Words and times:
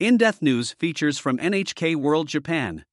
In 0.00 0.16
depth 0.16 0.40
news 0.40 0.72
features 0.78 1.18
from 1.18 1.36
NHK 1.36 1.94
World 1.94 2.26
Japan. 2.26 2.86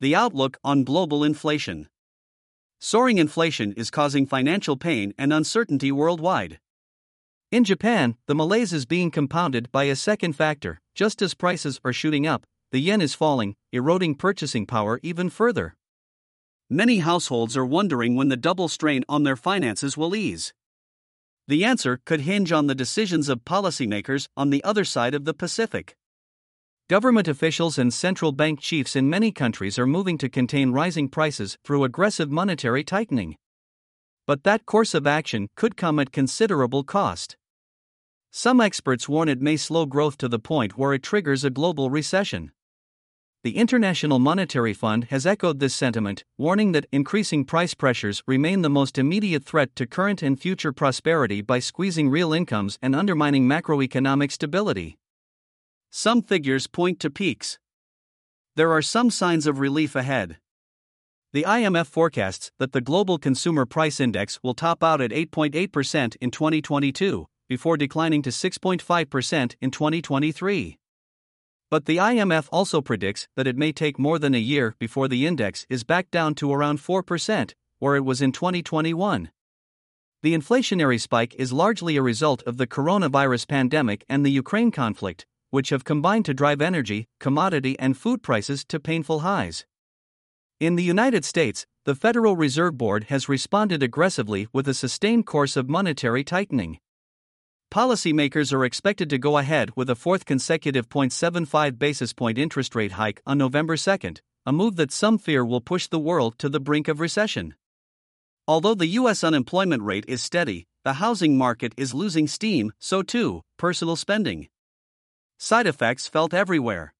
The 0.00 0.14
outlook 0.14 0.56
on 0.64 0.82
global 0.82 1.22
inflation. 1.22 1.90
Soaring 2.80 3.18
inflation 3.18 3.74
is 3.74 3.90
causing 3.90 4.24
financial 4.24 4.78
pain 4.78 5.12
and 5.18 5.34
uncertainty 5.34 5.92
worldwide. 5.92 6.60
In 7.52 7.62
Japan, 7.62 8.16
the 8.26 8.34
malaise 8.34 8.72
is 8.72 8.86
being 8.86 9.10
compounded 9.10 9.70
by 9.70 9.84
a 9.84 9.94
second 9.94 10.32
factor. 10.32 10.80
Just 10.94 11.20
as 11.20 11.34
prices 11.34 11.78
are 11.84 11.92
shooting 11.92 12.26
up, 12.26 12.46
the 12.72 12.80
yen 12.80 13.02
is 13.02 13.12
falling, 13.12 13.54
eroding 13.70 14.14
purchasing 14.14 14.64
power 14.64 15.00
even 15.02 15.28
further. 15.28 15.76
Many 16.70 17.00
households 17.00 17.54
are 17.54 17.66
wondering 17.66 18.16
when 18.16 18.30
the 18.30 18.38
double 18.38 18.68
strain 18.68 19.04
on 19.10 19.24
their 19.24 19.36
finances 19.36 19.98
will 19.98 20.16
ease. 20.16 20.54
The 21.48 21.66
answer 21.66 22.00
could 22.06 22.22
hinge 22.22 22.50
on 22.50 22.66
the 22.66 22.74
decisions 22.74 23.28
of 23.28 23.44
policymakers 23.44 24.26
on 24.38 24.48
the 24.48 24.64
other 24.64 24.86
side 24.86 25.14
of 25.14 25.26
the 25.26 25.34
Pacific. 25.34 25.94
Government 26.90 27.28
officials 27.28 27.78
and 27.78 27.94
central 27.94 28.30
bank 28.30 28.60
chiefs 28.60 28.94
in 28.94 29.08
many 29.08 29.32
countries 29.32 29.78
are 29.78 29.86
moving 29.86 30.18
to 30.18 30.28
contain 30.28 30.70
rising 30.70 31.08
prices 31.08 31.56
through 31.64 31.82
aggressive 31.82 32.30
monetary 32.30 32.84
tightening. 32.84 33.36
But 34.26 34.44
that 34.44 34.66
course 34.66 34.92
of 34.92 35.06
action 35.06 35.48
could 35.56 35.78
come 35.78 35.98
at 35.98 36.12
considerable 36.12 36.84
cost. 36.84 37.38
Some 38.30 38.60
experts 38.60 39.08
warn 39.08 39.30
it 39.30 39.40
may 39.40 39.56
slow 39.56 39.86
growth 39.86 40.18
to 40.18 40.28
the 40.28 40.38
point 40.38 40.76
where 40.76 40.92
it 40.92 41.02
triggers 41.02 41.42
a 41.42 41.48
global 41.48 41.88
recession. 41.88 42.52
The 43.44 43.56
International 43.56 44.18
Monetary 44.18 44.74
Fund 44.74 45.04
has 45.04 45.24
echoed 45.24 45.60
this 45.60 45.74
sentiment, 45.74 46.24
warning 46.36 46.72
that 46.72 46.86
increasing 46.92 47.46
price 47.46 47.72
pressures 47.72 48.22
remain 48.26 48.60
the 48.60 48.68
most 48.68 48.98
immediate 48.98 49.46
threat 49.46 49.74
to 49.76 49.86
current 49.86 50.22
and 50.22 50.38
future 50.38 50.72
prosperity 50.72 51.40
by 51.40 51.60
squeezing 51.60 52.10
real 52.10 52.34
incomes 52.34 52.78
and 52.82 52.94
undermining 52.94 53.48
macroeconomic 53.48 54.30
stability. 54.30 54.98
Some 55.96 56.22
figures 56.22 56.66
point 56.66 56.98
to 57.00 57.08
peaks. 57.08 57.60
There 58.56 58.72
are 58.72 58.82
some 58.82 59.10
signs 59.10 59.46
of 59.46 59.60
relief 59.60 59.94
ahead. 59.94 60.38
The 61.32 61.44
IMF 61.44 61.86
forecasts 61.86 62.50
that 62.58 62.72
the 62.72 62.80
global 62.80 63.16
consumer 63.16 63.64
price 63.64 64.00
index 64.00 64.40
will 64.42 64.54
top 64.54 64.82
out 64.82 65.00
at 65.00 65.12
8.8% 65.12 66.16
in 66.20 66.32
2022, 66.32 67.26
before 67.48 67.76
declining 67.76 68.22
to 68.22 68.30
6.5% 68.30 69.54
in 69.60 69.70
2023. 69.70 70.78
But 71.70 71.84
the 71.84 71.98
IMF 71.98 72.48
also 72.50 72.80
predicts 72.80 73.28
that 73.36 73.46
it 73.46 73.56
may 73.56 73.70
take 73.70 73.96
more 73.96 74.18
than 74.18 74.34
a 74.34 74.38
year 74.38 74.74
before 74.80 75.06
the 75.06 75.24
index 75.24 75.64
is 75.70 75.84
back 75.84 76.10
down 76.10 76.34
to 76.34 76.52
around 76.52 76.80
4%, 76.80 77.54
where 77.78 77.94
it 77.94 78.04
was 78.04 78.20
in 78.20 78.32
2021. 78.32 79.30
The 80.24 80.34
inflationary 80.34 81.00
spike 81.00 81.36
is 81.38 81.52
largely 81.52 81.96
a 81.96 82.02
result 82.02 82.42
of 82.42 82.56
the 82.56 82.66
coronavirus 82.66 83.46
pandemic 83.46 84.04
and 84.08 84.26
the 84.26 84.32
Ukraine 84.32 84.72
conflict, 84.72 85.24
which 85.54 85.70
have 85.70 85.84
combined 85.84 86.24
to 86.24 86.34
drive 86.34 86.60
energy, 86.60 87.06
commodity, 87.20 87.78
and 87.78 87.96
food 87.96 88.24
prices 88.24 88.64
to 88.64 88.80
painful 88.80 89.20
highs. 89.20 89.64
In 90.58 90.74
the 90.74 90.82
United 90.82 91.24
States, 91.24 91.64
the 91.84 91.94
Federal 91.94 92.34
Reserve 92.34 92.76
Board 92.76 93.04
has 93.04 93.28
responded 93.28 93.80
aggressively 93.80 94.48
with 94.52 94.66
a 94.66 94.74
sustained 94.74 95.26
course 95.26 95.56
of 95.56 95.68
monetary 95.68 96.24
tightening. 96.24 96.80
Policymakers 97.72 98.52
are 98.52 98.64
expected 98.64 99.08
to 99.10 99.16
go 99.16 99.38
ahead 99.38 99.70
with 99.76 99.88
a 99.88 99.94
fourth 99.94 100.24
consecutive 100.24 100.88
0.75 100.88 101.78
basis 101.78 102.12
point 102.12 102.36
interest 102.36 102.74
rate 102.74 102.92
hike 102.92 103.22
on 103.24 103.38
November 103.38 103.76
2, 103.76 104.14
a 104.46 104.52
move 104.52 104.74
that 104.74 104.90
some 104.90 105.18
fear 105.18 105.44
will 105.44 105.60
push 105.60 105.86
the 105.86 106.00
world 106.00 106.36
to 106.38 106.48
the 106.48 106.58
brink 106.58 106.88
of 106.88 106.98
recession. 106.98 107.54
Although 108.48 108.74
the 108.74 108.98
U.S. 108.98 109.22
unemployment 109.22 109.84
rate 109.84 110.04
is 110.08 110.20
steady, 110.20 110.66
the 110.82 110.94
housing 110.94 111.38
market 111.38 111.72
is 111.76 111.94
losing 111.94 112.26
steam, 112.26 112.72
so 112.80 113.02
too, 113.02 113.42
personal 113.56 113.94
spending. 113.94 114.48
Side 115.38 115.66
effects 115.66 116.06
felt 116.06 116.32
everywhere. 116.32 116.94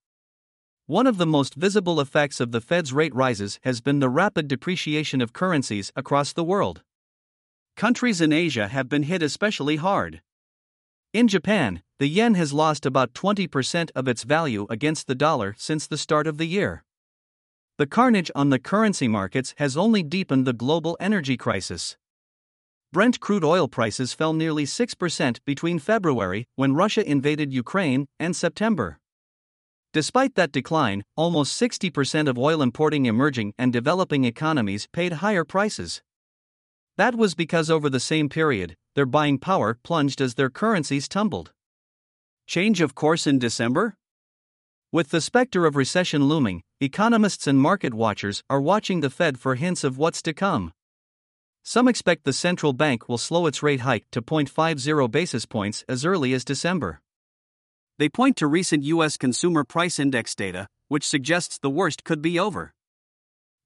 One 0.87 1.07
of 1.07 1.17
the 1.17 1.27
most 1.27 1.55
visible 1.55 2.01
effects 2.01 2.41
of 2.41 2.53
the 2.53 2.61
Fed's 2.61 2.93
rate 2.93 3.15
rises 3.15 3.59
has 3.63 3.81
been 3.81 4.01
the 4.01 4.11
rapid 4.11 4.49
depreciation 4.49 5.21
of 5.23 5.33
currencies 5.33 5.91
across 5.97 6.33
the 6.33 6.45
world. 6.45 6.83
Countries 7.77 8.21
in 8.21 8.33
Asia 8.33 8.69
have 8.69 8.89
been 8.89 9.05
hit 9.05 9.23
especially 9.23 9.77
hard. 9.77 10.21
In 11.13 11.27
Japan, 11.27 11.83
the 11.99 12.09
yen 12.09 12.35
has 12.35 12.53
lost 12.53 12.85
about 12.85 13.15
20% 13.15 13.91
of 13.95 14.09
its 14.09 14.25
value 14.25 14.67
against 14.69 15.07
the 15.07 15.15
dollar 15.15 15.55
since 15.57 15.87
the 15.87 15.97
start 15.97 16.27
of 16.27 16.39
the 16.39 16.47
year. 16.47 16.85
The 17.79 17.87
carnage 17.87 18.31
on 18.35 18.51
the 18.51 18.59
currency 18.59 19.09
markets 19.09 19.55
has 19.59 19.77
only 19.77 20.03
deepened 20.03 20.47
the 20.47 20.53
global 20.53 20.97
energy 21.01 21.37
crisis. 21.37 21.97
Brent 22.95 23.19
crude 23.19 23.43
oil 23.43 23.67
prices 23.67 24.13
fell 24.13 24.33
nearly 24.33 24.65
6% 24.65 25.39
between 25.45 25.81
February, 25.81 26.47
when 26.55 26.75
Russia 26.75 27.05
invaded 27.05 27.53
Ukraine, 27.53 28.07
and 28.21 28.37
September. 28.37 29.01
Despite 29.93 30.37
that 30.37 30.53
decline, 30.53 31.03
almost 31.17 31.61
60% 31.61 32.29
of 32.29 32.39
oil 32.39 32.63
importing 32.63 33.07
emerging 33.07 33.53
and 33.59 33.73
developing 33.73 34.25
economies 34.25 34.87
paid 34.93 35.15
higher 35.15 35.43
prices. 35.43 36.03
That 36.97 37.17
was 37.17 37.35
because 37.35 37.69
over 37.69 37.91
the 37.91 37.99
same 37.99 38.29
period, 38.29 38.77
their 38.95 39.07
buying 39.07 39.39
power 39.39 39.77
plunged 39.83 40.21
as 40.21 40.37
their 40.37 40.49
currencies 40.49 41.09
tumbled. 41.09 41.51
Change 42.47 42.81
of 42.81 42.95
course 42.95 43.27
in 43.27 43.41
December? 43.41 43.97
With 44.93 45.11
the 45.11 45.21
specter 45.21 45.67
of 45.67 45.75
recession 45.75 46.27
looming, 46.27 46.63
economists 46.81 47.49
and 47.49 47.59
market 47.59 47.93
watchers 47.93 48.45
are 48.49 48.61
watching 48.61 49.01
the 49.01 49.11
Fed 49.11 49.37
for 49.37 49.57
hints 49.57 49.83
of 49.83 49.99
what's 49.99 50.23
to 50.23 50.33
come. 50.33 50.73
Some 51.67 51.89
expect 51.89 52.25
the 52.25 52.35
central 52.35 52.75
bank 52.75 53.09
will 53.09 53.17
slow 53.17 53.47
its 53.47 53.63
rate 53.63 53.81
hike 53.81 54.05
to 54.13 54.21
0.50 54.21 55.11
basis 55.11 55.47
points 55.47 55.83
as 55.89 56.05
early 56.05 56.35
as 56.35 56.45
December. 56.45 57.01
They 57.99 58.11
point 58.11 58.37
to 58.37 58.47
recent 58.47 58.85
U.S. 58.85 59.17
Consumer 59.17 59.65
Price 59.65 59.99
Index 59.99 60.35
data, 60.35 60.69
which 60.89 61.09
suggests 61.09 61.59
the 61.59 61.71
worst 61.71 62.05
could 62.05 62.21
be 62.21 62.39
over. 62.39 62.75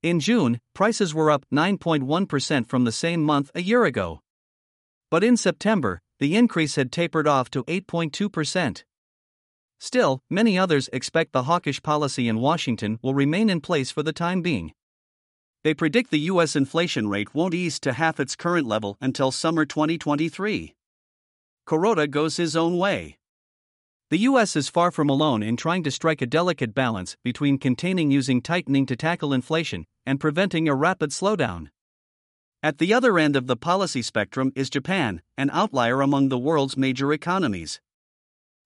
In 0.01 0.21
June, 0.21 0.61
prices 0.75 1.13
were 1.13 1.29
up 1.29 1.45
9.1% 1.53 2.69
from 2.69 2.85
the 2.85 2.93
same 2.93 3.21
month 3.25 3.51
a 3.53 3.63
year 3.63 3.85
ago. 3.85 4.21
But 5.11 5.25
in 5.25 5.37
September, 5.37 6.01
the 6.21 6.37
increase 6.37 6.77
had 6.77 6.93
tapered 6.93 7.27
off 7.27 7.51
to 7.51 7.65
8.2%. 7.65 8.85
Still, 9.81 10.23
many 10.31 10.57
others 10.57 10.89
expect 10.93 11.33
the 11.33 11.45
hawkish 11.45 11.83
policy 11.83 12.29
in 12.29 12.39
Washington 12.39 13.01
will 13.03 13.15
remain 13.15 13.51
in 13.51 13.61
place 13.61 13.91
for 13.91 14.05
the 14.05 14.13
time 14.13 14.41
being. 14.41 14.73
They 15.65 15.75
predict 15.75 16.11
the 16.11 16.21
U.S. 16.33 16.55
inflation 16.55 17.09
rate 17.09 17.35
won't 17.35 17.55
ease 17.55 17.81
to 17.81 17.93
half 17.93 18.21
its 18.21 18.37
current 18.37 18.67
level 18.67 18.97
until 19.01 19.33
summer 19.33 19.65
2023. 19.65 20.75
Kuroda 21.67 22.09
goes 22.09 22.37
his 22.37 22.57
own 22.57 22.79
way. 22.79 23.19
The 24.11 24.21
US 24.21 24.57
is 24.57 24.71
far 24.71 24.91
from 24.91 25.11
alone 25.11 25.43
in 25.43 25.57
trying 25.57 25.83
to 25.83 25.91
strike 25.91 26.23
a 26.23 26.27
delicate 26.27 26.75
balance 26.75 27.17
between 27.23 27.59
containing 27.59 28.11
using 28.11 28.41
tightening 28.41 28.87
to 28.87 28.97
tackle 28.97 29.35
inflation 29.35 29.85
and 30.07 30.19
preventing 30.19 30.67
a 30.67 30.75
rapid 30.75 31.11
slowdown. 31.11 31.69
At 32.63 32.79
the 32.79 32.95
other 32.95 33.19
end 33.19 33.37
of 33.37 33.47
the 33.47 33.57
policy 33.57 34.01
spectrum 34.01 34.51
is 34.57 34.71
Japan, 34.71 35.21
an 35.37 35.51
outlier 35.51 36.01
among 36.01 36.29
the 36.29 36.39
world's 36.39 36.77
major 36.77 37.13
economies. 37.13 37.81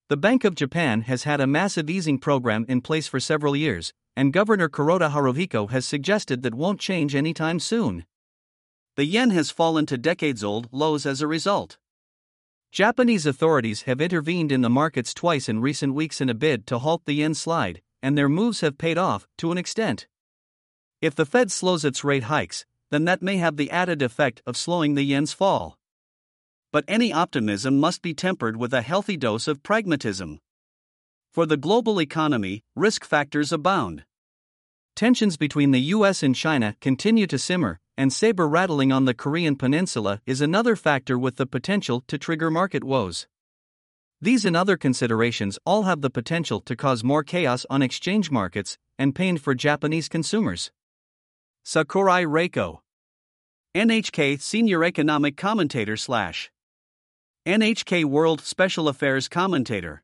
The 0.08 0.16
Bank 0.16 0.44
of 0.44 0.54
Japan 0.54 1.02
has 1.02 1.24
had 1.24 1.40
a 1.40 1.46
massive 1.46 1.90
easing 1.90 2.18
program 2.18 2.64
in 2.68 2.80
place 2.80 3.08
for 3.08 3.18
several 3.18 3.56
years, 3.56 3.92
and 4.16 4.32
Governor 4.32 4.68
Kuroda 4.68 5.10
Haruhiko 5.10 5.70
has 5.70 5.86
suggested 5.86 6.42
that 6.42 6.54
won't 6.54 6.80
change 6.80 7.14
anytime 7.14 7.58
soon. 7.58 8.04
The 8.96 9.06
yen 9.06 9.30
has 9.30 9.50
fallen 9.50 9.86
to 9.86 9.96
decades 9.96 10.44
old 10.44 10.68
lows 10.70 11.06
as 11.06 11.20
a 11.20 11.26
result. 11.26 11.78
Japanese 12.70 13.26
authorities 13.26 13.82
have 13.82 14.00
intervened 14.00 14.52
in 14.52 14.62
the 14.62 14.70
markets 14.70 15.12
twice 15.12 15.48
in 15.48 15.60
recent 15.60 15.94
weeks 15.94 16.20
in 16.20 16.28
a 16.28 16.34
bid 16.34 16.66
to 16.66 16.78
halt 16.78 17.04
the 17.04 17.14
yen 17.14 17.34
slide, 17.34 17.82
and 18.02 18.16
their 18.16 18.28
moves 18.28 18.60
have 18.60 18.78
paid 18.78 18.98
off, 18.98 19.26
to 19.38 19.52
an 19.52 19.58
extent. 19.58 20.06
If 21.00 21.14
the 21.14 21.26
Fed 21.26 21.50
slows 21.50 21.84
its 21.84 22.04
rate 22.04 22.24
hikes, 22.24 22.64
then 22.90 23.04
that 23.06 23.22
may 23.22 23.38
have 23.38 23.56
the 23.56 23.70
added 23.70 24.02
effect 24.02 24.42
of 24.46 24.56
slowing 24.56 24.94
the 24.94 25.02
yen's 25.02 25.32
fall. 25.32 25.78
But 26.72 26.84
any 26.86 27.12
optimism 27.12 27.80
must 27.80 28.02
be 28.02 28.14
tempered 28.14 28.56
with 28.56 28.72
a 28.72 28.82
healthy 28.82 29.16
dose 29.16 29.48
of 29.48 29.62
pragmatism. 29.62 30.40
For 31.32 31.46
the 31.46 31.56
global 31.56 31.98
economy, 31.98 32.62
risk 32.76 33.06
factors 33.06 33.52
abound. 33.52 34.04
Tensions 34.94 35.38
between 35.38 35.70
the 35.70 35.80
US 35.96 36.22
and 36.22 36.36
China 36.36 36.76
continue 36.82 37.26
to 37.26 37.38
simmer, 37.38 37.80
and 37.96 38.12
saber 38.12 38.46
rattling 38.46 38.92
on 38.92 39.06
the 39.06 39.14
Korean 39.14 39.56
peninsula 39.56 40.20
is 40.26 40.42
another 40.42 40.76
factor 40.76 41.18
with 41.18 41.36
the 41.36 41.46
potential 41.46 42.04
to 42.06 42.18
trigger 42.18 42.50
market 42.50 42.84
woes. 42.84 43.26
These 44.20 44.44
and 44.44 44.54
other 44.54 44.76
considerations 44.76 45.58
all 45.64 45.84
have 45.84 46.02
the 46.02 46.10
potential 46.10 46.60
to 46.60 46.76
cause 46.76 47.02
more 47.02 47.24
chaos 47.24 47.64
on 47.70 47.80
exchange 47.80 48.30
markets 48.30 48.76
and 48.98 49.14
pain 49.14 49.38
for 49.38 49.54
Japanese 49.54 50.10
consumers. 50.10 50.70
Sakurai 51.64 52.24
Reiko, 52.24 52.80
NHK 53.74 54.38
Senior 54.38 54.84
Economic 54.84 55.38
Commentator 55.38 55.96
slash 55.96 56.50
NHK 57.46 58.04
World 58.04 58.42
Special 58.42 58.86
Affairs 58.86 59.30
Commentator. 59.30 60.02